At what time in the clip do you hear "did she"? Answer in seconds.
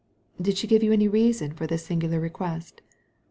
0.41-0.65